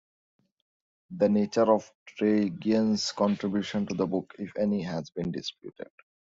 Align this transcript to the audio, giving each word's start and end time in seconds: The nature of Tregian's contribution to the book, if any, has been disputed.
The 1.15 1.29
nature 1.29 1.71
of 1.71 1.91
Tregian's 2.07 3.11
contribution 3.11 3.85
to 3.85 3.93
the 3.93 4.07
book, 4.07 4.33
if 4.39 4.49
any, 4.57 4.81
has 4.81 5.11
been 5.11 5.29
disputed. 5.31 5.91